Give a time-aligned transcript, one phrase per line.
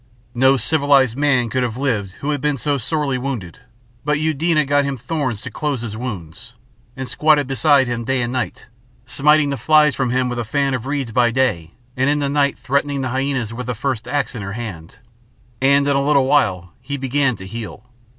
[0.33, 3.59] No civilised man could have lived who had been so sorely wounded,
[4.03, 6.55] but Eudena got him thorns to close his wounds,
[6.97, 8.65] and squatted beside him day and night,
[9.05, 12.29] smiting the flies from him with a fan of reeds by day, and in the
[12.29, 14.97] night threatening the hyænas with the first axe in her hand;
[15.61, 17.85] and in a little while he began to heal.